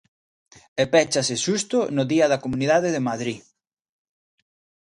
[0.81, 3.39] E péchase xusto no día da Comunidade de Madrid.